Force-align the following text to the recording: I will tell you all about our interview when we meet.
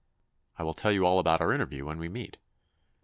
I 0.57 0.63
will 0.63 0.73
tell 0.73 0.91
you 0.91 1.05
all 1.05 1.19
about 1.19 1.41
our 1.41 1.53
interview 1.53 1.85
when 1.85 1.99
we 1.99 2.09
meet. 2.09 2.39